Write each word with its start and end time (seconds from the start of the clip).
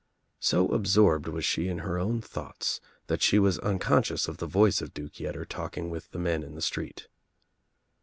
So 0.39 0.69
absorbed 0.69 1.27
was 1.27 1.45
she 1.45 1.67
in 1.67 1.77
her 1.85 1.99
own 1.99 2.21
thoughts 2.21 2.81
that 3.05 3.21
she 3.21 3.37
was 3.37 3.59
unconscious 3.59 4.27
of 4.27 4.37
the 4.37 4.47
voice 4.47 4.81
of 4.81 4.95
Duke 4.95 5.19
Yetter 5.19 5.45
talking 5.47 5.91
with 5.91 6.09
the 6.09 6.17
men 6.17 6.41
in 6.41 6.55
the 6.55 6.61
street. 6.63 7.07